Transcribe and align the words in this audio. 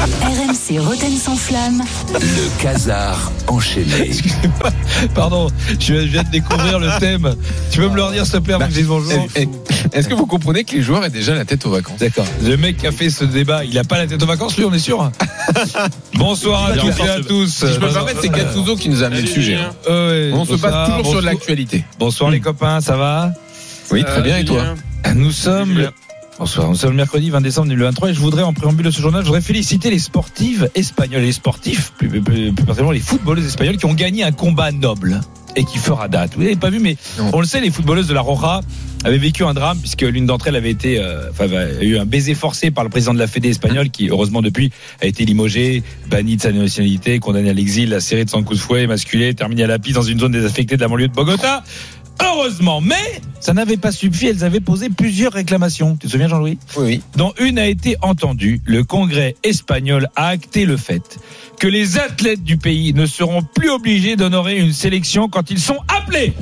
RMC 0.00 0.78
Roten 0.80 1.16
sans 1.16 1.36
flamme. 1.36 1.82
le 2.12 2.62
casar 2.62 3.30
enchaîné. 3.46 4.10
Pardon, 5.14 5.48
je 5.78 5.94
viens 5.94 6.22
de 6.24 6.30
découvrir 6.30 6.78
le 6.78 6.88
thème. 6.98 7.34
Tu 7.70 7.80
peux 7.80 7.88
me 7.88 7.94
le 7.96 8.02
redire, 8.02 8.24
s'il 8.24 8.34
te 8.34 8.38
plaît, 8.38 8.56
dise 8.70 8.86
bonjour 8.86 9.12
Eh, 9.36 9.42
eh, 9.42 9.48
Est-ce 9.96 10.08
que 10.08 10.14
vous 10.14 10.26
comprenez 10.26 10.64
que 10.64 10.74
les 10.74 10.82
joueurs 10.82 11.04
aient 11.04 11.10
déjà 11.10 11.34
la 11.34 11.44
tête 11.44 11.64
aux 11.66 11.70
vacances? 11.70 11.98
D'accord. 11.98 12.26
Le 12.42 12.56
mec 12.56 12.78
qui 12.78 12.86
a 12.86 12.92
fait 12.92 13.08
ce 13.10 13.24
débat, 13.24 13.64
il 13.64 13.78
a 13.78 13.84
pas 13.84 13.98
la 13.98 14.06
tête 14.06 14.22
aux 14.22 14.26
vacances, 14.26 14.56
lui, 14.56 14.64
on 14.64 14.72
est 14.72 14.78
sûr? 14.78 15.10
Bonsoir 16.14 16.66
à 16.70 16.76
toutes 16.76 16.98
et 16.98 17.08
à 17.08 17.20
tous. 17.20 17.46
Si 17.48 17.66
je 17.66 17.78
peux 17.78 17.86
me 17.86 17.92
permettre, 17.92 18.20
c'est 18.20 18.28
Gattuso 18.30 18.76
qui 18.76 18.88
nous 18.88 19.02
a 19.02 19.06
amené 19.06 19.22
le 19.22 19.28
sujet. 19.28 19.58
Euh, 19.88 20.32
ouais, 20.32 20.36
On 20.36 20.44
se 20.44 20.54
base 20.56 20.88
toujours 20.96 21.12
sur 21.12 21.22
l'actualité. 21.22 21.84
Bonsoir 21.98 22.30
les 22.30 22.40
copains, 22.40 22.80
ça 22.80 22.96
va? 22.96 23.32
Oui, 23.90 24.02
très 24.04 24.22
bien, 24.22 24.38
et 24.38 24.44
toi? 24.44 24.62
Nous 25.14 25.30
sommes 25.30 25.74
le... 25.78 25.90
Bonsoir, 26.38 26.68
nous 26.68 26.74
sommes 26.74 26.90
le 26.90 26.96
mercredi 26.96 27.30
20 27.30 27.40
décembre 27.42 27.68
2023 27.68 28.10
et 28.10 28.14
je 28.14 28.18
voudrais, 28.18 28.42
en 28.42 28.52
préambule 28.52 28.84
de 28.86 28.90
ce 28.90 29.00
journal, 29.00 29.20
je 29.22 29.26
voudrais 29.26 29.40
féliciter 29.40 29.88
les 29.90 30.00
sportives 30.00 30.68
espagnoles, 30.74 31.22
les 31.22 31.32
sportifs, 31.32 31.92
plus, 31.96 32.08
plus, 32.08 32.20
plus 32.22 32.52
particulièrement 32.52 32.90
les 32.90 32.98
footballeuses 33.00 33.46
espagnoles 33.46 33.76
qui 33.76 33.86
ont 33.86 33.94
gagné 33.94 34.24
un 34.24 34.32
combat 34.32 34.72
noble 34.72 35.20
et 35.54 35.64
qui 35.64 35.78
fera 35.78 36.08
date. 36.08 36.32
Vous 36.34 36.40
l'avez 36.40 36.56
pas 36.56 36.70
vu, 36.70 36.80
mais 36.80 36.96
Non. 37.18 37.30
on 37.34 37.40
le 37.40 37.46
sait, 37.46 37.60
les 37.60 37.70
footballeuses 37.70 38.08
de 38.08 38.14
la 38.14 38.20
Roja 38.20 38.62
avaient 39.04 39.18
vécu 39.18 39.44
un 39.44 39.54
drame 39.54 39.78
puisque 39.78 40.02
l'une 40.02 40.26
d'entre 40.26 40.48
elles 40.48 40.56
avait 40.56 40.72
été, 40.72 40.98
euh, 40.98 41.30
enfin, 41.30 41.44
avait 41.44 41.86
eu 41.86 41.98
un 41.98 42.04
baiser 42.04 42.34
forcé 42.34 42.72
par 42.72 42.82
le 42.82 42.90
président 42.90 43.14
de 43.14 43.20
la 43.20 43.28
Fédé 43.28 43.50
espagnole 43.50 43.90
qui, 43.90 44.08
heureusement 44.08 44.42
depuis, 44.42 44.72
a 45.00 45.06
été 45.06 45.24
limogé, 45.24 45.84
banni 46.10 46.36
de 46.36 46.42
sa 46.42 46.50
nationalité, 46.50 47.20
condamné 47.20 47.50
à 47.50 47.52
l'exil, 47.52 47.96
serré 48.00 48.24
de 48.24 48.30
son 48.30 48.42
coup 48.42 48.54
de 48.54 48.58
fouet, 48.58 48.88
masculé, 48.88 49.34
terminé 49.34 49.62
à 49.62 49.66
la 49.68 49.78
piste 49.78 49.94
dans 49.94 50.02
une 50.02 50.18
zone 50.18 50.32
désaffectée 50.32 50.76
de 50.76 50.80
la 50.80 50.88
banlieue 50.88 51.06
de 51.08 51.12
Bogota. 51.14 51.62
Heureusement, 52.20 52.80
mais 52.80 53.20
ça 53.44 53.52
n'avait 53.52 53.76
pas 53.76 53.92
suffi. 53.92 54.26
Elles 54.26 54.42
avaient 54.42 54.60
posé 54.60 54.88
plusieurs 54.88 55.34
réclamations. 55.34 55.98
Tu 56.00 56.06
te 56.06 56.12
souviens, 56.12 56.28
Jean-Louis? 56.28 56.58
Oui, 56.78 56.84
oui. 56.86 57.02
dont 57.14 57.34
une 57.38 57.58
a 57.58 57.66
été 57.66 57.96
entendue. 58.00 58.62
Le 58.64 58.84
Congrès 58.84 59.36
espagnol 59.42 60.08
a 60.16 60.28
acté 60.28 60.64
le 60.64 60.78
fait 60.78 61.18
que 61.60 61.66
les 61.66 61.98
athlètes 61.98 62.42
du 62.42 62.56
pays 62.56 62.94
ne 62.94 63.04
seront 63.04 63.42
plus 63.42 63.68
obligés 63.68 64.16
d'honorer 64.16 64.58
une 64.58 64.72
sélection 64.72 65.28
quand 65.28 65.50
ils 65.50 65.60
sont 65.60 65.78
appelés. 65.88 66.32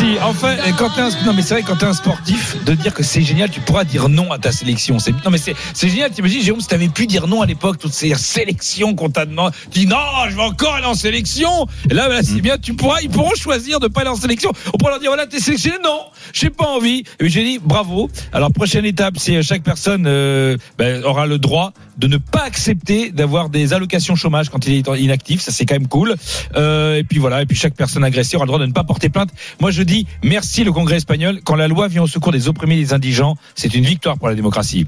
Merci. 0.00 0.18
Enfin, 0.22 0.56
quand 0.78 0.90
t'es 0.90 1.00
un, 1.00 1.10
non 1.26 1.34
mais 1.34 1.42
c'est 1.42 1.54
vrai 1.54 1.62
quand 1.62 1.76
t'es 1.76 1.84
un 1.84 1.92
sportif 1.92 2.56
de 2.64 2.74
dire 2.74 2.94
que 2.94 3.02
c'est 3.02 3.20
génial, 3.22 3.50
tu 3.50 3.60
pourras 3.60 3.84
dire 3.84 4.08
non 4.08 4.32
à 4.32 4.38
ta 4.38 4.50
sélection. 4.52 4.98
C'est 4.98 5.12
non 5.24 5.30
mais 5.30 5.38
c'est 5.38 5.54
c'est 5.74 5.88
génial. 5.88 6.10
T'imagines 6.10 6.40
Jérôme 6.42 6.60
si 6.60 6.68
t'avais 6.68 6.88
pu 6.88 7.06
dire 7.06 7.26
non 7.26 7.42
à 7.42 7.46
l'époque 7.46 7.78
toutes 7.78 7.92
ces 7.92 8.14
sélections 8.14 8.94
qu'on 8.94 9.10
t'a 9.10 9.26
demandé. 9.26 9.54
Tu 9.70 9.80
dis 9.80 9.86
non, 9.86 9.96
je 10.28 10.36
vais 10.36 10.42
encore 10.42 10.74
aller 10.74 10.86
en 10.86 10.94
sélection. 10.94 11.66
Et 11.90 11.94
là, 11.94 12.06
voilà, 12.06 12.22
c'est 12.22 12.40
bien. 12.40 12.56
Tu 12.56 12.74
pourras, 12.74 13.00
ils 13.02 13.10
pourront 13.10 13.34
choisir 13.34 13.78
de 13.78 13.88
pas 13.88 14.02
aller 14.02 14.10
en 14.10 14.16
sélection. 14.16 14.52
On 14.72 14.78
pourra 14.78 14.92
leur 14.92 15.00
dire 15.00 15.10
voilà, 15.10 15.26
t'es 15.26 15.40
sélectionné. 15.40 15.76
Non, 15.84 16.00
j'ai 16.32 16.50
pas 16.50 16.66
envie. 16.66 17.04
Et 17.18 17.28
j'ai 17.28 17.44
dit 17.44 17.58
bravo. 17.62 18.10
Alors 18.32 18.52
prochaine 18.52 18.86
étape, 18.86 19.14
c'est 19.18 19.42
chaque 19.42 19.62
personne 19.62 20.04
euh, 20.06 20.56
ben, 20.78 21.04
aura 21.04 21.26
le 21.26 21.38
droit 21.38 21.72
de 21.98 22.06
ne 22.06 22.16
pas 22.16 22.44
accepter 22.44 23.10
d'avoir 23.10 23.50
des 23.50 23.74
allocations 23.74 24.16
chômage 24.16 24.48
quand 24.48 24.66
il 24.66 24.74
est 24.74 25.00
inactif. 25.00 25.42
Ça 25.42 25.52
c'est 25.52 25.66
quand 25.66 25.74
même 25.74 25.88
cool. 25.88 26.14
Euh, 26.56 26.96
et 26.96 27.04
puis 27.04 27.18
voilà. 27.18 27.42
Et 27.42 27.46
puis 27.46 27.56
chaque 27.56 27.74
personne 27.74 28.02
agressée 28.02 28.36
aura 28.36 28.46
le 28.46 28.48
droit 28.48 28.60
de 28.60 28.66
ne 28.66 28.72
pas 28.72 28.84
porter 28.84 29.10
plainte. 29.10 29.30
Moi 29.60 29.70
je 29.70 29.82
merci 30.22 30.64
le 30.64 30.72
Congrès 30.72 30.96
espagnol. 30.96 31.40
Quand 31.44 31.54
la 31.56 31.68
loi 31.68 31.88
vient 31.88 32.02
au 32.02 32.06
secours 32.06 32.32
des 32.32 32.48
opprimés 32.48 32.76
et 32.76 32.80
des 32.84 32.92
indigents, 32.92 33.36
c'est 33.54 33.74
une 33.74 33.84
victoire 33.84 34.18
pour 34.18 34.28
la 34.28 34.34
démocratie. 34.34 34.86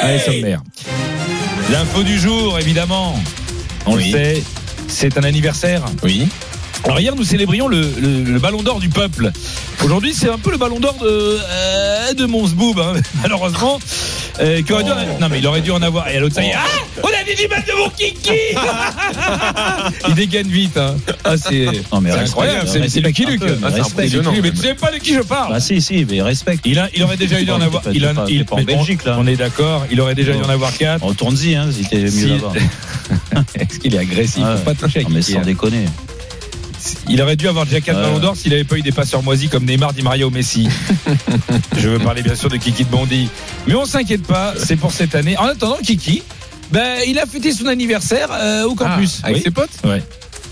Allez 0.00 0.18
sommaire. 0.18 0.62
L'info 1.70 2.02
du 2.02 2.18
jour 2.18 2.58
évidemment. 2.58 3.18
On 3.86 3.96
Oui. 3.96 4.06
le 4.06 4.18
sait. 4.18 4.42
C'est 4.88 5.16
un 5.18 5.24
anniversaire. 5.24 5.82
Oui. 6.02 6.28
Alors 6.84 6.98
hier 6.98 7.14
nous 7.14 7.22
célébrions 7.24 7.68
le, 7.68 7.80
le- 8.00 8.24
le 8.24 8.38
ballon 8.40 8.62
d'or 8.62 8.80
du 8.80 8.88
peuple. 8.88 9.30
Aujourd'hui 9.84 10.12
c'est 10.14 10.28
un 10.28 10.38
peu 10.38 10.50
le 10.50 10.58
ballon 10.58 10.80
d'or 10.80 10.94
de 11.00 11.06
euh, 11.08 12.12
de 12.14 12.26
Monsboob 12.26 12.78
hein, 12.80 12.94
malheureusement. 13.22 13.78
Euh, 14.40 14.62
qui 14.62 14.72
aurait 14.72 14.84
dû 14.84 14.90
en- 14.90 15.18
non 15.20 15.28
mais 15.30 15.38
il 15.38 15.46
aurait 15.46 15.60
dû 15.60 15.70
en 15.70 15.82
avoir. 15.82 16.08
Et 16.08 16.16
à 16.16 16.20
l'autre 16.20 16.34
ça 16.34 16.42
y 16.42 16.46
est. 16.48 16.52
Ah 16.54 16.60
On 17.02 17.08
a 17.08 17.24
des 17.24 17.42
images 17.44 17.64
de 17.66 17.72
mon 17.78 17.88
kiki 17.90 18.30
Il 20.08 20.14
dégaine 20.14 20.48
vite. 20.48 20.76
Hein. 20.76 20.96
Ah 21.24 21.36
c'est 21.36 21.66
incroyable. 21.92 22.68
C'est 22.68 22.80
un 22.80 23.10
Luke. 23.30 23.40
peu, 23.40 23.56
mais 24.42 24.50
tu 24.50 24.56
sais 24.56 24.74
pas 24.74 24.90
de 24.90 24.96
qui 24.98 25.14
je 25.14 25.20
parle. 25.20 25.52
Bah 25.52 25.60
si, 25.60 25.80
si, 25.80 26.06
mais 26.08 26.22
respecte. 26.22 26.62
Il, 26.64 26.78
a, 26.78 26.88
il 26.94 27.02
aurait 27.02 27.16
déjà 27.16 27.40
eu 27.40 27.44
d'en 27.44 27.60
avoir. 27.60 27.82
pas- 27.82 27.90
Il, 27.92 28.02
pas- 28.02 28.24
il- 28.28 28.44
pas 28.44 28.56
en 28.56 28.62
Belgique, 28.62 29.04
là. 29.04 29.16
On 29.18 29.26
est 29.26 29.36
d'accord. 29.36 29.86
Il 29.90 30.00
aurait 30.00 30.14
déjà 30.14 30.32
dû 30.32 30.42
en 30.42 30.48
avoir 30.48 30.72
quatre. 30.76 31.04
Retourne-y, 31.04 31.54
hein, 31.54 31.68
si 31.70 31.84
t'es 31.84 31.98
mieux 31.98 32.36
là-bas. 32.36 33.42
Est-ce 33.54 33.78
qu'il 33.78 33.94
est 33.94 33.98
agressif? 33.98 34.42
Faut 34.44 34.64
pas 34.64 34.74
toucher 34.74 35.06
mais 35.10 35.22
sans 35.22 35.38
hein. 35.38 35.42
déconner. 35.42 35.84
Il 37.08 37.20
aurait 37.22 37.36
dû 37.36 37.48
avoir 37.48 37.64
déjà 37.66 37.80
4 37.80 37.96
Ouais. 37.96 38.02
ballons 38.04 38.18
d'or 38.18 38.36
s'il 38.36 38.50
n'avait 38.50 38.64
pas 38.64 38.76
eu 38.76 38.82
des 38.82 38.92
passeurs 38.92 39.22
moisis 39.22 39.48
comme 39.48 39.64
Neymar, 39.64 39.92
Di 39.92 40.02
Maria 40.02 40.26
ou 40.26 40.30
Messi. 40.30 40.68
Je 41.78 41.88
veux 41.88 41.98
parler 41.98 42.22
bien 42.22 42.34
sûr 42.34 42.48
de 42.48 42.56
Kiki 42.56 42.84
de 42.84 42.90
Bondy. 42.90 43.28
Mais 43.66 43.74
on 43.74 43.84
s'inquiète 43.84 44.26
pas, 44.26 44.54
c'est 44.56 44.76
pour 44.76 44.92
cette 44.92 45.14
année. 45.14 45.36
En 45.38 45.44
attendant, 45.46 45.78
Kiki, 45.82 46.22
ben, 46.70 46.98
il 47.06 47.18
a 47.18 47.26
fêté 47.26 47.52
son 47.52 47.66
anniversaire 47.66 48.28
euh, 48.32 48.64
au 48.64 48.74
campus. 48.74 49.20
Ah, 49.22 49.26
avec 49.26 49.36
Oui. 49.38 49.42
ses 49.44 49.50
potes 49.50 49.70
Ouais. 49.84 50.02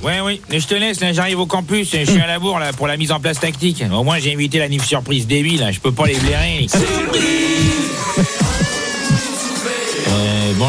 Ouais, 0.02 0.20
oui, 0.24 0.40
mais 0.50 0.60
je 0.60 0.66
te 0.66 0.74
laisse, 0.74 1.00
là, 1.00 1.12
j'arrive 1.12 1.40
au 1.40 1.46
campus, 1.46 1.90
je 1.92 2.10
suis 2.10 2.20
à 2.22 2.26
la 2.26 2.38
bourre, 2.38 2.58
là, 2.58 2.72
pour 2.72 2.86
la 2.86 2.96
mise 2.96 3.12
en 3.12 3.20
place 3.20 3.38
tactique. 3.38 3.84
Au 3.92 4.02
moins, 4.02 4.18
j'ai 4.18 4.32
invité 4.32 4.58
la 4.58 4.66
nif 4.68 4.82
surprise 4.82 5.26
débile, 5.26 5.60
là, 5.60 5.72
je 5.72 5.78
peux 5.80 5.92
pas 5.92 6.06
les 6.06 6.14
blairer. 6.16 6.66
Bon, 6.72 6.78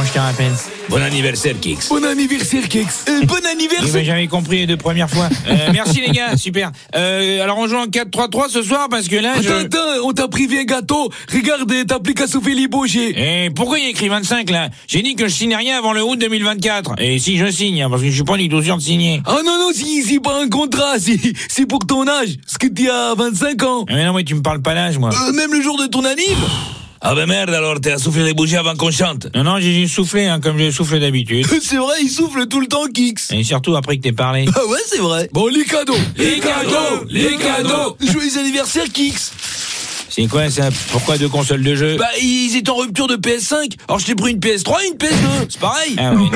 je 0.04 0.12
te 0.14 0.20
rappelle. 0.20 0.52
Bon 0.90 1.02
anniversaire, 1.02 1.56
Kix. 1.60 1.90
Bon 1.90 2.04
anniversaire, 2.04 2.68
Kex 2.68 3.06
Bon 3.26 3.36
Oui, 3.36 3.90
mais 3.94 4.06
j'avais 4.06 4.28
compris 4.28 4.58
les 4.60 4.68
deux 4.68 4.78
premières 4.78 5.10
fois. 5.10 5.30
Euh, 5.48 5.56
merci, 5.74 6.02
les 6.02 6.12
gars, 6.12 6.36
super. 6.38 6.72
Euh, 6.96 7.44
alors, 7.44 7.58
on 7.58 7.68
joue 7.68 7.78
en 7.78 7.86
4-3-3 7.88 8.50
ce 8.50 8.64
soir, 8.64 8.88
parce 8.90 9.08
que 9.08 9.16
là, 9.16 9.34
je... 9.42 10.02
on 10.04 10.12
t'a 10.12 10.28
privé 10.28 10.60
un 10.60 10.64
gâteau 10.64 11.12
Regarde, 11.34 11.72
t'application 11.88 12.42
fait 12.42 12.54
libauger 12.54 13.14
Eh, 13.16 13.50
pourquoi 13.52 13.80
il 13.80 13.84
y 13.86 13.88
a 13.88 13.90
écrit 13.90 14.10
25, 14.10 14.50
là? 14.50 14.70
J'ai 14.88 15.02
dit 15.02 15.16
que 15.16 15.28
je 15.28 15.34
signe 15.34 15.56
rien 15.56 15.78
avant 15.78 15.94
le 15.94 16.04
août 16.04 16.18
2024. 16.18 16.96
Et 17.00 17.20
si 17.20 17.38
je 17.38 17.50
signe, 17.50 17.84
hein, 17.84 17.90
parce 17.90 18.02
que 18.02 18.10
je 18.10 18.14
suis 18.14 18.24
pas 18.24 18.38
du 18.38 18.50
tout 18.50 18.62
sûr 18.62 18.78
de 18.78 18.82
signer. 18.82 19.22
Ah 19.26 19.38
non, 19.46 19.58
non, 19.58 19.70
c'est 19.74 20.02
c'est 20.04 20.20
pas 20.20 20.42
un 20.42 20.50
contrat, 20.50 21.00
c'est 21.00 21.20
c'est 21.48 21.66
pour 21.66 21.80
ton 21.86 22.08
âge 22.08 22.38
Parce 22.46 22.58
que 22.58 22.68
tu 22.68 22.90
as 22.90 23.14
25 23.16 23.64
ans 23.64 23.86
Ah, 23.88 23.94
Mais 23.96 24.06
non, 24.06 24.14
mais 24.14 24.24
tu 24.24 24.36
me 24.36 24.42
parles 24.42 24.62
pas 24.62 24.74
l'âge, 24.74 24.98
moi. 24.98 25.10
Euh, 25.10 25.32
Même 25.34 25.54
le 25.54 25.62
jour 25.62 25.78
de 25.82 25.88
ton 25.88 26.04
anniv 26.04 26.38
Ah 27.04 27.16
ben 27.16 27.26
merde, 27.26 27.50
alors, 27.50 27.82
t'as 27.82 27.98
soufflé 27.98 28.24
les 28.24 28.36
bougies 28.36 28.58
avant 28.58 28.76
qu'on 28.76 28.92
chante. 28.92 29.26
Non, 29.34 29.44
non, 29.44 29.58
j'ai 29.60 29.74
juste 29.74 29.96
soufflé, 29.96 30.28
hein, 30.28 30.40
comme 30.40 30.60
je 30.60 30.70
souffle 30.70 31.00
d'habitude. 31.00 31.48
C'est 31.62 31.78
vrai, 31.78 31.96
il 32.04 32.10
souffle 32.10 32.46
tout 32.46 32.60
le 32.60 32.68
temps, 32.68 32.86
Kix 32.94 33.16
Et 33.32 33.44
surtout 33.44 33.76
après 33.76 33.98
que 33.98 34.04
t'aies 34.04 34.12
parlé. 34.12 34.46
Ah 34.56 34.68
ouais, 34.68 34.78
c'est 34.86 35.00
vrai 35.00 35.28
Bon, 35.34 35.48
les 35.48 35.66
cadeaux 35.66 35.96
Les 36.16 36.40
cadeaux 36.40 37.06
Les 37.10 37.38
cadeaux 37.38 37.98
Joyeux 38.00 38.38
anniversaire, 38.38 38.86
Kix 38.94 39.32
C'est 40.12 40.28
quoi 40.28 40.50
ça 40.50 40.68
Pourquoi 40.92 41.18
deux 41.18 41.30
consoles 41.30 41.64
de 41.64 41.74
jeu 41.74 41.96
Bah, 41.98 42.06
ils 42.22 42.54
étaient 42.58 42.70
en 42.70 42.76
rupture 42.76 43.08
de 43.08 43.16
PS5 43.16 43.78
Alors 43.88 44.00
je 44.00 44.06
t'ai 44.08 44.14
pris 44.16 44.32
une 44.32 44.40
PS3 44.40 44.76
et 44.84 44.88
une 44.90 44.98
PS2 44.98 45.48
C'est 45.50 45.60
pareil 45.60 45.96
Ah 45.98 46.12
oui. 46.14 46.30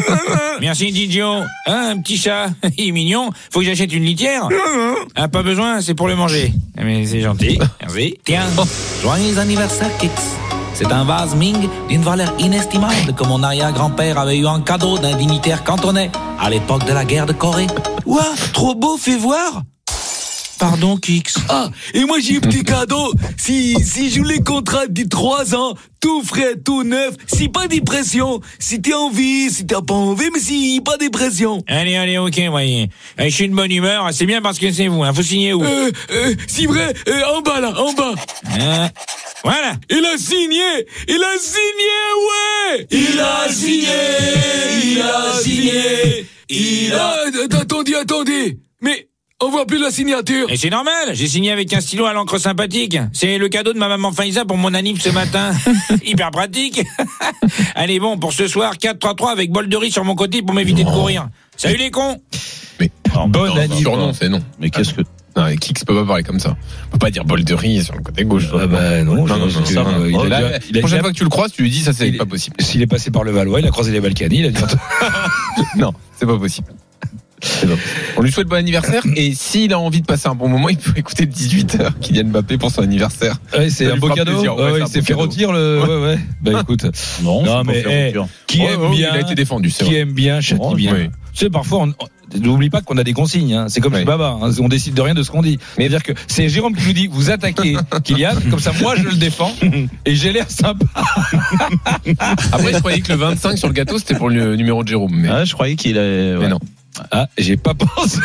Merci 0.60 0.92
Didio. 0.92 1.26
Hein, 1.26 1.44
un 1.66 1.98
petit 1.98 2.16
chat, 2.16 2.50
il 2.78 2.88
est 2.88 2.92
mignon. 2.92 3.30
Faut 3.50 3.58
que 3.60 3.66
j'achète 3.66 3.92
une 3.92 4.04
litière 4.04 4.48
Ah, 5.16 5.26
pas 5.26 5.42
besoin, 5.42 5.80
c'est 5.80 5.94
pour 5.94 6.06
le 6.06 6.14
manger. 6.14 6.52
Ah, 6.78 6.82
Mais 6.84 7.04
c'est 7.04 7.20
gentil. 7.20 7.58
Merci. 7.80 8.14
Tiens. 8.24 8.46
Joyeux 9.02 9.38
anniversaire, 9.38 9.90
Kix. 9.98 10.10
C'est 10.74 10.92
un 10.92 11.04
vase 11.04 11.34
Ming 11.34 11.68
d'une 11.88 12.02
valeur 12.02 12.32
inestimable 12.38 13.12
que 13.16 13.24
mon 13.24 13.42
arrière-grand-père 13.42 14.18
avait 14.18 14.36
eu 14.38 14.46
en 14.46 14.60
cadeau 14.60 14.98
d'un 14.98 15.16
dignitaire 15.16 15.64
cantonais 15.64 16.12
à 16.38 16.48
l'époque 16.48 16.84
de 16.86 16.92
la 16.92 17.04
guerre 17.04 17.26
de 17.26 17.32
Corée. 17.32 17.66
Ouah, 18.04 18.34
trop 18.52 18.74
beau, 18.74 18.96
fais 18.96 19.16
voir 19.16 19.62
Pardon, 20.58 20.96
Kix. 20.96 21.34
Ah, 21.48 21.70
et 21.92 22.04
moi 22.04 22.18
j'ai 22.20 22.36
un 22.36 22.40
petit 22.40 22.64
cadeau. 22.64 23.12
Si, 23.36 23.76
si 23.84 24.10
je 24.10 24.20
voulais 24.20 24.38
contrat 24.38 24.86
de 24.86 25.02
3 25.02 25.54
ans, 25.54 25.74
tout 26.00 26.22
frais, 26.22 26.54
tout 26.64 26.82
neuf, 26.82 27.14
si 27.26 27.48
pas 27.48 27.68
de 27.68 27.80
pression. 27.80 28.40
Si 28.58 28.80
t'as 28.80 28.94
envie, 28.96 29.50
si 29.50 29.66
t'as 29.66 29.82
pas 29.82 29.94
envie, 29.94 30.30
mais 30.32 30.40
si 30.40 30.80
pas 30.84 30.96
de 30.96 31.08
pression. 31.08 31.62
Allez, 31.66 31.96
allez, 31.96 32.16
ok, 32.16 32.40
voyez. 32.50 32.88
Eh, 33.18 33.28
Je 33.28 33.34
suis 33.34 33.48
de 33.48 33.54
bonne 33.54 33.70
humeur, 33.70 34.08
c'est 34.12 34.24
bien 34.26 34.40
parce 34.40 34.58
que 34.58 34.72
c'est 34.72 34.88
vous. 34.88 35.02
Hein. 35.02 35.12
Faut 35.12 35.22
signer 35.22 35.52
où? 35.52 35.62
Euh, 35.62 35.90
euh, 36.10 36.34
si 36.46 36.66
vrai, 36.66 36.94
euh, 37.08 37.36
en 37.36 37.42
bas 37.42 37.60
là, 37.60 37.78
en 37.78 37.92
bas. 37.92 38.14
Hein? 38.58 38.88
Voilà. 39.44 39.76
Il 39.90 40.04
a 40.06 40.16
signé 40.16 40.86
Il 41.06 41.22
a 41.22 41.38
signé, 41.38 42.06
ouais 42.26 42.86
Il 42.90 43.20
a 43.20 43.52
signé 43.52 43.88
Il 44.84 45.00
a 45.02 45.40
signé 45.40 46.26
Il 46.48 46.92
a... 46.94 47.16
Attendez, 47.60 47.94
attendez 47.94 48.58
On 49.44 49.50
voit 49.50 49.66
plus 49.66 49.78
la 49.78 49.90
signature. 49.90 50.50
Et 50.50 50.56
c'est 50.56 50.70
normal, 50.70 51.10
j'ai 51.12 51.26
signé 51.28 51.52
avec 51.52 51.70
un 51.74 51.80
stylo 51.82 52.06
à 52.06 52.14
l'encre 52.14 52.38
sympathique. 52.38 52.96
C'est 53.12 53.36
le 53.36 53.48
cadeau 53.50 53.74
de 53.74 53.78
ma 53.78 53.86
maman 53.86 54.10
Faïza 54.10 54.46
pour 54.46 54.56
mon 54.56 54.72
anniv 54.72 54.98
ce 54.98 55.10
matin. 55.10 55.50
Hyper 56.06 56.30
pratique. 56.30 56.82
Allez 57.74 58.00
bon, 58.00 58.16
pour 58.16 58.32
ce 58.32 58.48
soir, 58.48 58.76
4-3-3 58.76 59.32
avec 59.32 59.50
bol 59.52 59.68
de 59.68 59.76
riz 59.76 59.90
sur 59.92 60.04
mon 60.04 60.14
côté 60.14 60.40
pour 60.40 60.54
m'éviter 60.54 60.84
de 60.84 60.88
courir. 60.88 61.28
Salut 61.58 61.76
les 61.76 61.90
cons 61.90 62.16
Mais 62.80 62.90
Bonne 63.28 63.50
non, 63.50 63.56
anniv. 63.56 63.78
surnom, 63.78 64.12
c'est 64.14 64.30
non. 64.30 64.40
Mais 64.58 64.70
qu'est-ce 64.70 64.94
que. 64.94 65.02
Non, 65.36 65.42
avec 65.42 65.60
Kix 65.60 65.84
peut 65.84 65.94
pas 65.94 66.06
parler 66.06 66.22
comme 66.22 66.40
ça. 66.40 66.56
On 66.86 66.92
peut 66.92 66.98
pas 66.98 67.10
dire 67.10 67.26
bol 67.26 67.44
de 67.44 67.52
riz 67.54 67.84
sur 67.84 67.94
le 67.94 68.00
côté 68.02 68.24
gauche. 68.24 68.46
Ah 68.58 68.66
bah 68.66 69.02
non, 69.02 69.16
non, 69.16 69.26
je- 69.26 69.32
non, 69.34 69.38
non, 69.40 69.50
ça, 69.50 69.82
non, 69.82 70.06
il 70.06 70.12
non. 70.12 70.24
Là, 70.24 70.58
déjà- 70.58 70.58
La 70.72 70.80
prochaine 70.80 71.00
fois 71.00 71.10
que 71.12 71.16
tu 71.16 71.24
le 71.24 71.28
croises, 71.28 71.52
tu 71.52 71.60
lui 71.62 71.68
dis 71.68 71.82
ça, 71.82 71.92
c'est 71.92 72.10
pas 72.12 72.24
possible. 72.24 72.56
S'il 72.60 72.80
est 72.80 72.86
passé 72.86 73.10
par 73.10 73.22
le 73.22 73.32
Valois, 73.32 73.60
il 73.60 73.66
a 73.66 73.70
croisé 73.70 73.92
les 73.92 74.00
Balkany, 74.00 74.38
il 74.38 74.46
a 74.46 74.50
dit 74.50 74.62
Non, 75.76 75.92
c'est 76.18 76.24
pas 76.24 76.38
possible. 76.38 76.68
On 78.16 78.22
lui 78.22 78.32
souhaite 78.32 78.46
bon 78.48 78.56
anniversaire 78.56 79.02
et 79.14 79.34
s'il 79.34 79.72
a 79.72 79.78
envie 79.78 80.00
de 80.00 80.06
passer 80.06 80.28
un 80.28 80.34
bon 80.34 80.48
moment, 80.48 80.68
il 80.68 80.76
peut 80.76 80.92
écouter 80.96 81.26
le 81.26 81.32
18h 81.32 81.92
Kylian 82.00 82.24
Mbappé 82.28 82.58
pour 82.58 82.70
son 82.70 82.82
anniversaire. 82.82 83.36
Ouais, 83.56 83.70
c'est 83.70 83.90
un 83.90 83.96
beau 83.96 84.08
cadeau. 84.10 84.40
Ouais, 84.40 84.72
Ouais, 84.72 84.80
il 84.80 84.86
s'est 84.88 85.02
fait 85.02 85.14
le. 85.14 85.80
Ouais, 85.80 86.06
ouais. 86.06 86.18
Bah 86.42 86.60
écoute. 86.62 86.84
Non, 87.22 87.42
Non, 87.44 87.62
c'est 87.62 87.66
mais, 87.72 87.82
pas 87.82 87.88
faire 87.90 88.12
eh. 88.26 88.28
Qui 88.46 88.60
Ouais, 88.60 88.72
aime 88.72 88.80
ouais, 88.82 88.90
bien. 88.90 89.08
Il 89.12 89.16
a 89.16 89.20
été 89.20 89.34
défendu, 89.34 89.70
c'est 89.70 89.84
Qui 89.84 89.90
vrai. 89.90 90.00
aime 90.00 90.12
bien, 90.12 90.40
châtie 90.40 90.74
bien. 90.74 90.94
oui. 90.94 91.08
Tu 91.32 91.44
sais, 91.44 91.50
parfois, 91.50 91.82
on- 91.82 91.94
n'oublie 92.40 92.70
pas 92.70 92.80
qu'on 92.80 92.96
a 92.96 93.04
des 93.04 93.12
consignes. 93.12 93.52
hein. 93.54 93.66
C'est 93.68 93.80
comme 93.80 93.92
Oui. 93.92 94.00
chez 94.00 94.04
Baba. 94.04 94.38
hein. 94.42 94.50
On 94.60 94.68
décide 94.68 94.94
de 94.94 95.00
rien 95.02 95.14
de 95.14 95.22
ce 95.22 95.30
qu'on 95.30 95.42
dit. 95.42 95.58
Mais 95.78 95.88
dire 95.88 96.02
que 96.02 96.12
c'est 96.26 96.48
Jérôme 96.48 96.74
qui 96.74 96.86
nous 96.86 96.92
dit 96.94 97.08
vous 97.10 97.30
attaquez 97.30 97.76
Kylian, 98.04 98.32
comme 98.50 98.58
ça 98.58 98.72
moi 98.80 98.94
je 98.96 99.02
le 99.04 99.14
défends 99.14 99.52
et 100.06 100.14
j'ai 100.16 100.32
l'air 100.32 100.50
sympa. 100.50 100.86
Après, 102.52 102.72
je 102.72 102.78
croyais 102.78 103.00
que 103.00 103.12
le 103.12 103.18
25 103.18 103.58
sur 103.58 103.68
le 103.68 103.74
gâteau, 103.74 103.98
c'était 103.98 104.14
pour 104.14 104.28
le 104.28 104.56
numéro 104.56 104.82
de 104.82 104.88
Jérôme. 104.88 105.14
Mais, 105.14 105.28
Ah, 105.30 105.44
je 105.44 105.52
croyais 105.52 105.76
qu'il 105.76 105.96
est. 105.96 106.36
mais 106.38 106.48
non, 106.48 106.58
Ah, 107.10 107.28
j'ai 107.38 107.56
pas 107.56 107.74
pensé. 107.96 108.18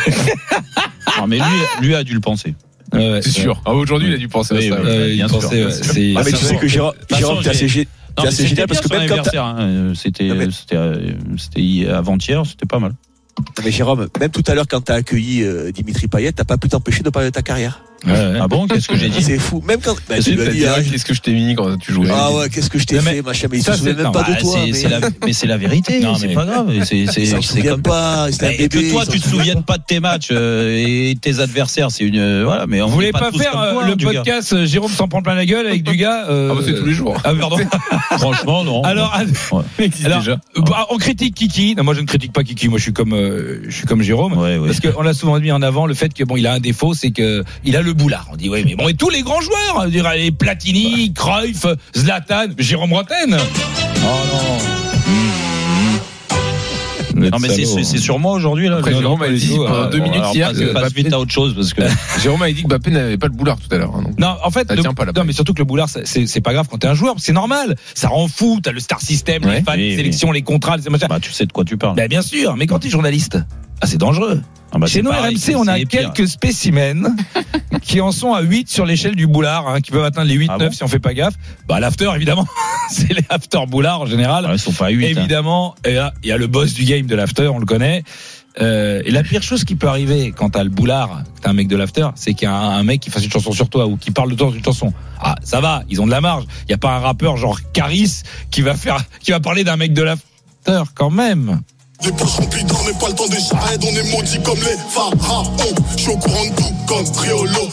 Non, 1.18 1.26
mais 1.26 1.38
lui, 1.38 1.86
lui 1.88 1.94
a 1.94 2.04
dû 2.04 2.14
le 2.14 2.20
penser. 2.20 2.54
Ouais, 2.92 3.20
c'est 3.22 3.30
sûr. 3.30 3.60
Ah, 3.64 3.72
Aujourd'hui, 3.72 4.08
il 4.08 4.14
a 4.14 4.18
dû 4.18 4.28
penser 4.28 4.54
Oui, 4.54 4.66
à 4.70 4.76
ça. 4.76 4.82
Euh, 4.82 5.08
il 5.10 5.16
bien 5.16 5.28
sûr. 5.28 5.42
c'est- 5.42 6.14
Ah, 6.16 6.22
mais 6.24 6.32
tu 6.32 6.44
sais 6.44 6.56
que 6.56 6.68
Jérôme, 6.68 6.92
t'es 7.08 7.14
assez, 7.14 7.66
génial 7.68 7.86
bien 8.54 8.66
parce 8.66 8.80
que 8.80 8.94
même 8.94 9.08
quand 9.08 9.38
hein. 9.38 9.56
Euh, 9.60 9.94
C'était, 9.94 10.28
mais- 10.34 10.48
euh, 10.74 11.96
avant-hier, 11.98 12.42
c'était 12.44 12.66
pas 12.66 12.78
mal. 12.78 12.92
Mais 13.64 13.70
Jérôme, 13.70 14.08
même 14.20 14.30
tout 14.30 14.42
à 14.46 14.54
l'heure, 14.54 14.66
quand 14.68 14.82
t'as 14.82 14.96
accueilli 14.96 15.42
euh, 15.42 15.72
Dimitri 15.72 16.06
Payet, 16.06 16.32
t'as 16.32 16.44
pas 16.44 16.58
pu 16.58 16.68
t'empêcher 16.68 17.02
de 17.02 17.08
parler 17.08 17.28
de 17.28 17.32
ta 17.34 17.40
carrière. 17.42 17.82
Ouais, 18.06 18.12
ouais. 18.12 18.38
Ah 18.40 18.48
bon 18.48 18.66
Qu'est-ce 18.66 18.88
que 18.88 18.96
j'ai 18.96 19.08
dit 19.08 19.22
C'est 19.22 19.38
fou. 19.38 19.62
Même 19.66 19.80
quand. 19.80 19.94
Bah, 20.08 20.16
Qu'est-ce 20.16 20.30
tu 20.30 20.36
dit, 20.36 20.48
dit, 20.58 20.66
ah, 20.66 20.74
ah, 20.78 20.82
Qu'est-ce 20.82 21.04
que 21.04 21.14
je 21.14 21.20
t'ai 21.20 21.32
mis 21.32 21.54
quand 21.54 21.76
tu 21.78 21.92
jouais 21.92 22.08
ah 22.12 22.32
ouais, 22.32 22.48
qu'est-ce 22.48 22.68
que 22.70 22.78
je 22.78 22.84
t'ai 22.84 22.96
mais 22.96 23.00
fait, 23.16 23.22
machin, 23.22 23.48
mais 23.50 23.58
il 23.58 23.62
ça, 23.62 23.72
se 23.72 23.78
souvient 23.78 23.94
c'est- 23.96 24.02
même 24.02 24.12
pas 24.12 24.22
Bah, 24.22 24.34
de 24.34 24.40
toi. 24.40 24.52
c'est, 24.54 24.66
mais- 24.66 24.72
c'est 24.72 24.88
la, 24.88 25.00
mais 25.24 25.32
c'est 25.32 25.46
la 25.46 25.56
vérité, 25.56 26.00
Non, 26.00 26.14
c'est 26.14 26.28
mais- 26.28 26.34
pas 26.34 26.44
grave. 26.44 26.72
C'est, 26.84 27.06
c'est, 27.06 27.24
c'est 27.40 27.62
comme 27.62 27.82
pas, 27.82 28.24
un 28.24 28.28
Et 28.28 28.56
bébé. 28.68 28.68
que 28.68 28.90
toi, 28.90 29.06
tu 29.06 29.20
te 29.20 29.28
souviennes 29.28 29.62
pas 29.62 29.78
de 29.78 29.84
tes 29.86 30.00
matchs 30.00 30.28
euh, 30.32 30.76
et 30.76 31.14
tes 31.20 31.38
adversaires, 31.40 31.90
c'est 31.90 32.04
une 32.04 32.18
euh, 32.18 32.44
voilà. 32.44 32.66
Mais 32.66 32.82
on 32.82 33.00
est 33.00 33.12
pas 33.12 33.30
faire 33.32 33.58
euh, 33.58 33.72
toi, 33.74 33.86
le 33.86 33.92
hein, 33.92 33.96
podcast 34.00 34.64
Jérôme 34.66 34.90
s'en 34.90 35.08
prend 35.08 35.22
plein 35.22 35.34
la 35.34 35.46
gueule 35.46 35.66
avec 35.66 35.82
du 35.84 35.96
gars 35.96 36.24
Ah, 36.28 36.54
bah, 36.54 36.60
c'est 36.64 36.74
tous 36.74 36.84
les 36.86 36.94
jours. 36.94 37.16
Ah 37.24 37.32
pardon. 37.38 37.56
Franchement, 38.18 38.64
non. 38.64 38.82
Alors, 38.82 39.12
déjà. 39.78 40.36
bah, 40.56 40.86
on 40.90 40.96
critique 40.98 41.34
Kiki. 41.34 41.74
Non, 41.76 41.84
moi 41.84 41.94
je 41.94 42.00
ne 42.00 42.06
critique 42.06 42.32
pas 42.32 42.42
Kiki. 42.42 42.68
Moi 42.68 42.78
je 42.78 42.82
suis 42.84 42.92
comme 42.92 43.12
euh, 43.12 43.62
je 43.68 43.70
suis 43.76 43.86
comme 43.86 44.02
Jérôme. 44.02 44.34
Ouais, 44.36 44.58
ouais. 44.58 44.68
Parce 44.68 44.80
qu'on 44.80 45.02
l'a 45.02 45.14
souvent 45.14 45.38
mis 45.38 45.52
en 45.52 45.62
avant 45.62 45.86
le 45.86 45.94
fait 45.94 46.12
que 46.14 46.24
bon, 46.24 46.36
il 46.36 46.46
a 46.46 46.54
un 46.54 46.60
défaut, 46.60 46.94
c'est 46.94 47.10
que 47.10 47.44
il 47.64 47.76
a 47.76 47.82
le 47.82 47.91
boulard. 47.94 48.26
On 48.32 48.36
dit 48.36 48.48
oui, 48.48 48.62
mais 48.64 48.74
bon, 48.74 48.88
et 48.88 48.94
tous 48.94 49.10
les 49.10 49.22
grands 49.22 49.40
joueurs, 49.40 49.76
on 49.84 49.86
dirait 49.88 50.18
les 50.18 50.30
Platini, 50.32 51.12
Cruyff, 51.12 51.66
Zlatan, 51.96 52.46
Jérôme 52.58 52.92
Roten. 52.92 53.36
Oh 53.36 54.06
non. 54.32 54.58
Non, 57.14 57.38
mais 57.40 57.48
c'est, 57.50 57.98
sur 57.98 58.18
moi 58.18 58.32
aujourd'hui 58.32 58.68
là. 58.68 58.78
Après, 58.78 58.94
Jérôme 58.94 59.22
a 59.22 59.28
dit 59.28 59.54
pendant 59.56 59.82
hein. 59.82 59.88
deux 59.90 59.98
Bon, 59.98 60.04
minutes 60.04 60.18
alors, 60.20 60.34
hier 60.34 60.48
passe- 60.48 60.58
que 60.58 60.72
passe 60.72 60.92
vite 60.92 61.12
à 61.12 61.20
autre 61.20 61.30
chose 61.30 61.54
parce 61.54 61.72
que. 61.74 61.82
Jérôme 62.20 62.42
a 62.42 62.50
dit 62.50 62.62
que 62.62 62.66
Mbappé 62.68 62.90
n'avait 62.90 63.18
pas 63.18 63.26
le 63.26 63.32
boulard 63.34 63.58
tout 63.58 63.72
à 63.72 63.78
l'heure. 63.78 63.94
hein. 63.94 64.04
Non, 64.18 64.36
en 64.42 64.50
fait, 64.50 64.66
Ça 64.66 64.74
le- 64.74 64.80
tient 64.80 64.94
pas, 64.94 65.04
la 65.04 65.12
non, 65.12 65.22
mais 65.24 65.32
surtout 65.32 65.52
que 65.52 65.58
le 65.60 65.64
boulard, 65.66 65.88
c'est- 65.88 66.40
pas 66.40 66.52
grave 66.52 66.66
quand 66.70 66.78
t'es 66.78 66.88
un 66.88 66.94
joueur, 66.94 67.14
c'est 67.18 67.32
normal. 67.32 67.76
Ça 67.94 68.08
rend 68.08 68.26
fou. 68.28 68.58
T'as 68.62 68.72
le 68.72 68.80
star 68.80 69.00
system, 69.00 69.42
les 69.44 69.62
fans, 69.62 69.72
Oui, 69.74 69.78
les 69.82 69.90
oui. 69.90 69.96
sélections, 69.96 70.32
les 70.32 70.42
contrats, 70.42 70.76
les. 70.78 70.82
Bah, 71.08 71.20
tu 71.20 71.30
sais 71.32 71.46
de 71.46 71.52
quoi 71.52 71.64
tu 71.64 71.76
parles. 71.76 71.94
Ben, 71.96 72.08
bien 72.08 72.22
sûr, 72.22 72.56
mais 72.56 72.66
quand 72.66 72.78
t'es 72.80 72.88
journaliste, 72.90 73.38
ah, 73.82 73.86
c'est 73.86 73.98
dangereux. 73.98 74.40
Ah, 74.72 74.78
bah, 74.78 74.86
Chez 74.86 75.02
nous, 75.02 75.10
pareil, 75.10 75.36
RMC, 75.36 75.54
on 75.56 75.68
a 75.68 75.78
quelques 75.84 76.26
spécimens 76.26 77.14
qui 77.82 78.00
en 78.00 78.12
sont 78.12 78.32
à 78.32 78.40
8 78.42 78.70
sur 78.70 78.86
l'échelle 78.86 79.14
du 79.16 79.26
boulard, 79.26 79.68
hein, 79.68 79.80
qui 79.80 79.90
peuvent 79.90 80.04
atteindre 80.04 80.28
les 80.28 80.34
8, 80.34 80.50
Ah 80.52 80.56
9 80.58 80.68
bon 80.68 80.74
si 80.74 80.82
on 80.84 80.88
fait 80.88 80.98
pas 80.98 81.12
gaffe. 81.14 81.34
Bah, 81.68 81.80
l'after, 81.80 82.10
évidemment, 82.16 82.46
c'est 82.90 83.12
les 83.12 83.24
after 83.28 83.60
boulards 83.68 84.00
en 84.02 84.06
général. 84.06 84.46
Ouais, 84.46 84.54
Ils 84.54 84.58
sont 84.58 84.72
pas 84.72 84.86
à 84.86 84.90
8. 84.90 85.04
hein. 85.04 85.08
Évidemment, 85.18 85.74
et 85.84 85.94
là, 85.94 86.14
il 86.22 86.28
y 86.28 86.32
a 86.32 86.36
le 86.38 86.46
boss 86.46 86.74
du 86.74 86.84
game 86.84 87.06
de 87.06 87.14
l'after, 87.14 87.48
on 87.48 87.58
le 87.58 87.66
connaît. 87.66 88.04
Euh, 88.60 89.00
et 89.06 89.10
la 89.10 89.22
pire 89.22 89.42
chose 89.42 89.64
qui 89.64 89.76
peut 89.76 89.88
arriver 89.88 90.30
quand 90.36 90.50
t'as 90.50 90.62
le 90.62 90.68
boulard, 90.68 91.22
t'as 91.40 91.48
un 91.50 91.52
mec 91.54 91.68
de 91.68 91.76
l'after, 91.76 92.08
c'est 92.16 92.34
qu'il 92.34 92.46
y 92.46 92.50
a 92.50 92.54
un, 92.54 92.78
un 92.78 92.82
mec 92.82 93.00
qui 93.00 93.08
fasse 93.10 93.24
une 93.24 93.30
chanson 93.32 93.52
sur 93.52 93.70
toi 93.70 93.86
ou 93.86 93.96
qui 93.96 94.10
parle 94.10 94.30
de 94.30 94.34
toi 94.34 94.48
dans 94.48 94.52
une 94.54 94.62
chanson. 94.64 94.92
Ah, 95.20 95.36
ça 95.42 95.60
va, 95.60 95.84
ils 95.88 96.02
ont 96.02 96.06
de 96.06 96.10
la 96.10 96.20
marge. 96.20 96.44
Il 96.68 96.70
y 96.70 96.74
a 96.74 96.78
pas 96.78 96.90
un 96.94 96.98
rappeur 96.98 97.38
genre 97.38 97.58
Caris 97.72 98.22
qui 98.50 98.60
va 98.60 98.74
faire, 98.74 99.02
qui 99.20 99.30
va 99.30 99.40
parler 99.40 99.64
d'un 99.64 99.76
mec 99.78 99.94
de 99.94 100.02
l'after 100.02 100.82
quand 100.94 101.10
même. 101.10 101.62
Des 102.02 102.10
poches 102.12 102.36
remplies 102.36 102.64
d'or, 102.64 102.82
mais 102.86 102.92
pas 102.98 103.08
le 103.08 103.14
temps 103.14 103.28
des 103.28 103.40
charrettes. 103.40 103.82
On 103.84 103.94
est 103.94 104.10
maudits 104.10 104.40
comme 104.42 104.58
les 104.58 104.76
pharaons. 104.90 105.52
Je 105.96 106.02
suis 106.02 106.10
au 106.10 106.16
courant 106.16 106.44
de 106.44 106.50
tout 106.56 106.74
comme 106.86 107.04
Triolo. 107.12 107.68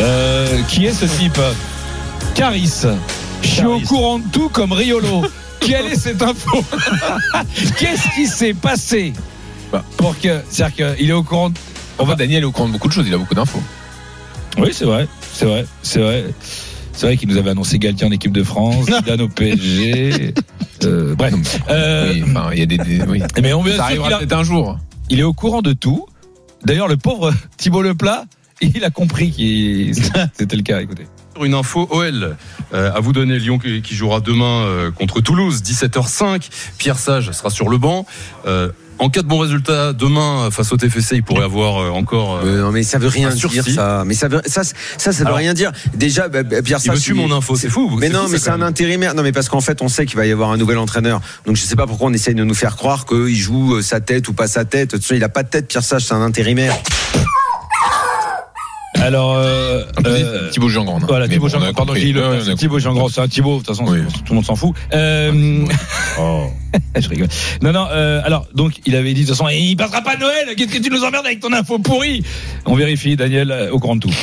Euh, 0.00 0.62
qui 0.68 0.86
est 0.86 0.92
ce 0.92 1.04
type 1.06 1.38
Caris. 2.34 2.82
Je 3.42 3.48
suis 3.48 3.64
au 3.64 3.80
courant 3.80 4.18
de 4.18 4.24
tout 4.32 4.48
comme 4.48 4.72
Riolo. 4.72 5.24
Quelle 5.60 5.86
est 5.86 5.96
cette 5.98 6.20
info 6.22 6.62
Qu'est-ce 7.78 8.14
qui 8.14 8.26
s'est 8.26 8.54
passé 8.54 9.12
Bah. 9.72 9.82
pour 9.96 10.18
que, 10.18 10.40
c'est-à-dire 10.50 10.96
qu'il 10.96 11.08
est 11.10 11.12
au 11.12 11.22
courant. 11.22 11.50
de- 11.50 11.54
On 11.98 12.04
va 12.04 12.16
Daniel 12.16 12.42
est 12.42 12.46
au 12.46 12.52
courant 12.52 12.68
de 12.68 12.72
beaucoup 12.72 12.88
de 12.88 12.92
choses, 12.92 13.06
il 13.08 13.14
a 13.14 13.18
beaucoup 13.18 13.34
d'infos. 13.34 13.62
Oui, 14.58 14.70
c'est 14.72 14.84
vrai, 14.84 15.08
c'est 15.32 15.46
vrai, 15.46 15.64
c'est 15.82 16.00
vrai. 16.00 16.24
C'est 16.92 17.06
vrai 17.06 17.16
qu'il 17.16 17.28
nous 17.28 17.36
avait 17.38 17.50
annoncé 17.50 17.78
Galtier 17.80 18.06
en 18.06 18.10
équipe 18.12 18.30
de 18.32 18.44
France, 18.44 18.84
Zidane 18.86 19.22
au 19.22 19.28
PSG. 19.28 20.34
Euh. 21.32 21.70
Euh, 21.70 22.12
Oui, 22.12 22.24
enfin, 22.26 22.50
il 22.52 22.58
y 22.58 22.62
a 22.62 22.66
des. 22.66 22.78
des- 22.78 23.02
oui. 23.02 23.22
mais 23.42 23.52
on 23.52 23.62
bien 23.62 23.76
Ça 23.76 23.84
arrivera 23.84 24.08
a- 24.14 24.18
peut-être 24.18 24.32
un 24.32 24.44
jour. 24.44 24.78
il 25.10 25.20
est 25.20 25.24
au 25.24 25.32
courant 25.32 25.62
de 25.62 25.72
tout. 25.72 26.06
D'ailleurs, 26.64 26.88
le 26.88 26.96
pauvre 26.96 27.32
Thibault 27.56 27.82
Leplat, 27.82 28.24
il 28.60 28.84
a 28.84 28.90
compris 28.90 29.30
que 29.32 30.00
c'était 30.38 30.56
le 30.56 30.62
cas. 30.62 30.80
Écoutez. 30.80 31.06
Une 31.42 31.54
info 31.54 31.88
OL 31.90 32.36
euh, 32.74 32.92
à 32.94 33.00
vous 33.00 33.12
donner 33.12 33.38
Lyon 33.40 33.58
qui, 33.58 33.82
qui 33.82 33.94
jouera 33.96 34.20
demain 34.20 34.62
euh, 34.66 34.92
contre 34.92 35.20
Toulouse 35.20 35.62
17h05 35.64 36.48
Pierre 36.78 36.96
Sage 36.96 37.32
sera 37.32 37.50
sur 37.50 37.68
le 37.68 37.76
banc 37.76 38.06
Euh, 38.46 38.70
en 38.98 39.10
cas 39.10 39.22
de 39.22 39.26
bon 39.26 39.38
résultat 39.38 39.92
demain 39.92 40.50
face 40.50 40.72
au 40.72 40.76
TFC 40.76 41.16
il 41.16 41.22
pourrait 41.22 41.44
avoir 41.44 41.78
euh, 41.78 41.90
encore 41.90 42.40
euh, 42.44 42.62
non 42.62 42.72
mais 42.72 42.82
ça 42.82 42.98
veut 42.98 43.08
rien 43.08 43.30
dire 43.30 43.50
ça. 43.64 44.04
Mais 44.06 44.14
ça 44.14 44.28
veut, 44.28 44.42
ça 44.46 44.64
ça 44.64 44.72
ça, 44.98 45.12
ça 45.12 45.24
veut 45.24 45.32
rien 45.32 45.54
dire. 45.54 45.72
Déjà 45.94 46.28
bah, 46.28 46.42
bah, 46.42 46.62
Pierre 46.62 46.78
il 46.82 46.86
Sage, 46.86 47.00
tue 47.00 47.14
mon 47.14 47.30
info 47.32 47.56
c'est 47.56 47.68
fou 47.68 47.90
Mais 47.98 48.08
non, 48.08 48.24
fou, 48.24 48.28
mais 48.32 48.38
ça, 48.38 48.44
c'est 48.44 48.50
un 48.50 48.62
intérimaire. 48.62 49.14
Non, 49.14 49.22
mais 49.22 49.32
parce 49.32 49.48
qu'en 49.48 49.60
fait, 49.60 49.82
on 49.82 49.88
sait 49.88 50.06
qu'il 50.06 50.16
va 50.16 50.26
y 50.26 50.32
avoir 50.32 50.50
un 50.50 50.56
nouvel 50.56 50.78
entraîneur. 50.78 51.20
Donc, 51.46 51.56
je 51.56 51.62
sais 51.62 51.76
pas 51.76 51.86
pourquoi 51.86 52.08
on 52.08 52.12
essaye 52.12 52.34
de 52.34 52.44
nous 52.44 52.54
faire 52.54 52.76
croire 52.76 53.06
qu'il 53.06 53.36
joue 53.36 53.76
euh, 53.76 53.82
sa 53.82 54.00
tête 54.00 54.28
ou 54.28 54.32
pas 54.32 54.48
sa 54.48 54.64
tête. 54.64 54.90
De 54.90 54.96
toute 54.96 55.02
façon, 55.02 55.14
il 55.14 55.24
a 55.24 55.28
pas 55.28 55.42
de 55.42 55.48
tête, 55.48 55.68
Pierre 55.68 55.84
Sage, 55.84 56.04
c'est 56.04 56.14
un 56.14 56.22
intérimaire. 56.22 56.74
Alors, 59.04 59.34
euh, 59.36 59.82
euh, 60.06 60.50
Thibaut 60.50 60.70
Jean-Grand. 60.70 60.98
Voilà, 61.06 61.28
Thibaut 61.28 61.48
bon, 61.48 61.58
on 61.58 61.62
a 61.62 61.66
Jean 61.66 61.72
pardon, 61.74 61.94
j'ai 61.94 62.10
le- 62.12 62.40
c'est 62.42 62.54
Thibaut 62.54 62.78
Jean 62.78 63.08
c'est 63.10 63.20
un 63.20 63.28
Thibaut, 63.28 63.58
de 63.60 63.64
toute 63.64 63.76
façon, 63.76 63.84
Oui. 63.86 63.98
tout 64.24 64.30
le 64.32 64.36
monde 64.36 64.46
s'en 64.46 64.56
fout. 64.56 64.74
Euh, 64.94 65.64
Oh. 66.18 66.46
je 66.98 67.08
rigole. 67.08 67.28
Non, 67.60 67.72
non, 67.72 67.86
euh, 67.92 68.22
alors, 68.24 68.46
donc, 68.54 68.72
il 68.86 68.96
avait 68.96 69.12
dit, 69.12 69.22
de 69.22 69.26
toute 69.26 69.36
façon, 69.36 69.50
il 69.50 69.76
passera 69.76 70.00
pas 70.00 70.16
Noël, 70.16 70.54
qu'est-ce 70.56 70.72
que 70.72 70.82
tu 70.82 70.88
nous 70.90 71.04
emmerdes 71.04 71.26
avec 71.26 71.40
ton 71.40 71.52
info 71.52 71.78
pourrie? 71.78 72.22
On 72.64 72.74
vérifie, 72.76 73.14
Daniel, 73.14 73.50
euh, 73.50 73.70
au 73.72 73.78
courant 73.78 73.96
de 73.96 74.00
tout. 74.00 74.14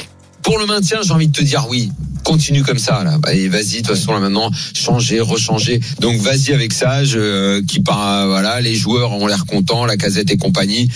Pour 0.41 0.57
le 0.57 0.65
maintien, 0.65 0.97
j'ai 1.03 1.11
envie 1.11 1.27
de 1.27 1.37
te 1.37 1.43
dire 1.43 1.67
oui. 1.69 1.91
Continue 2.23 2.63
comme 2.63 2.79
ça, 2.79 3.03
là. 3.03 3.17
Allez, 3.25 3.49
vas-y, 3.49 3.81
de 3.83 3.87
toute 3.87 3.95
façon, 3.95 4.13
là, 4.13 4.19
maintenant, 4.19 4.49
changer, 4.73 5.19
rechanger. 5.19 5.79
Donc, 5.99 6.15
vas-y 6.21 6.53
avec 6.53 6.73
ça, 6.73 7.03
je, 7.03 7.61
qui 7.61 7.81
part, 7.81 8.25
voilà, 8.27 8.59
les 8.61 8.73
joueurs 8.73 9.11
ont 9.11 9.27
l'air 9.27 9.45
contents, 9.45 9.85
la 9.85 9.97
casette 9.97 10.31
et 10.31 10.37
compagnie. 10.37 10.89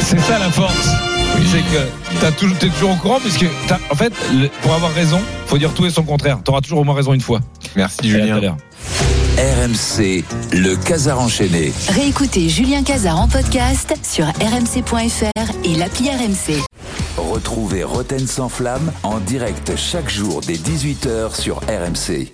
C'est 0.00 0.20
ça 0.20 0.38
la 0.38 0.50
force. 0.50 0.88
C'est 1.50 1.58
que 1.60 1.86
t'as 2.20 2.30
toujours, 2.32 2.56
t'es 2.58 2.68
toujours 2.68 2.92
au 2.92 2.96
courant, 2.96 3.18
puisque, 3.20 3.44
t'as- 3.68 3.78
en 3.90 3.94
fait, 3.94 4.12
le- 4.32 4.48
pour 4.62 4.72
avoir 4.72 4.92
raison, 4.94 5.20
faut 5.46 5.58
dire 5.58 5.72
tout 5.74 5.84
et 5.84 5.90
son 5.90 6.02
contraire. 6.02 6.38
T'auras 6.42 6.60
toujours 6.62 6.78
au 6.78 6.84
moins 6.84 6.94
raison 6.94 7.12
une 7.12 7.20
fois. 7.20 7.40
Merci 7.76 8.08
Julien. 8.08 8.40
RMC, 9.36 10.24
le 10.52 10.74
Casar 10.76 11.20
enchaîné. 11.20 11.72
Réécoutez 11.90 12.48
Julien 12.48 12.82
Cazard 12.82 13.20
en 13.20 13.28
podcast 13.28 13.94
sur 14.02 14.26
rmc.fr 14.26 15.52
et 15.64 15.74
l'appli 15.74 16.08
RMC. 16.10 16.62
Retrouvez 17.18 17.84
Roten 17.84 18.26
sans 18.26 18.48
flamme 18.48 18.92
en 19.02 19.18
direct 19.18 19.72
chaque 19.76 20.08
jour 20.10 20.40
dès 20.46 20.54
18h 20.56 21.34
sur 21.38 21.56
RMC. 21.60 22.32